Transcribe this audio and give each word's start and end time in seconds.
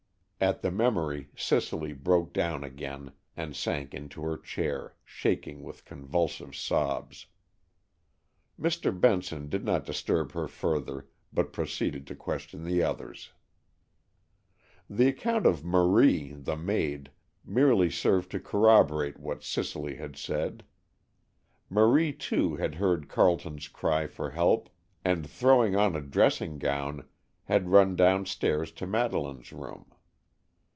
At 0.43 0.63
the 0.63 0.71
memory 0.71 1.29
Cicely 1.35 1.93
broke 1.93 2.33
down 2.33 2.63
again 2.63 3.11
and 3.37 3.55
sank 3.55 3.93
into 3.93 4.23
her 4.23 4.37
chair, 4.37 4.95
shaking 5.05 5.61
with 5.61 5.85
convulsive 5.85 6.55
sobs. 6.55 7.27
Mr. 8.59 8.89
Benson 8.99 9.49
did 9.49 9.63
not 9.63 9.85
disturb 9.85 10.31
her 10.31 10.47
further, 10.47 11.07
but 11.31 11.53
proceeded 11.53 12.07
to 12.07 12.15
question 12.15 12.63
the 12.63 12.81
others. 12.81 13.33
The 14.89 15.07
account 15.09 15.45
of 15.45 15.63
Marie, 15.63 16.33
the 16.33 16.57
maid, 16.57 17.11
merely 17.45 17.91
served 17.91 18.31
to 18.31 18.39
corroborate 18.39 19.19
what 19.19 19.43
Cicely 19.43 19.97
had 19.97 20.17
said. 20.17 20.63
Marie, 21.69 22.13
too, 22.13 22.55
had 22.55 22.73
heard 22.73 23.09
Carleton's 23.09 23.67
cry 23.67 24.07
for 24.07 24.31
help, 24.31 24.69
and, 25.05 25.29
throwing 25.29 25.75
on 25.75 25.95
a 25.95 26.01
dressing 26.01 26.57
gown, 26.57 27.07
had 27.43 27.69
run 27.69 27.95
down 27.95 28.25
stairs 28.25 28.71
to 28.71 28.87
Madeleine's 28.87 29.53
room. 29.53 29.85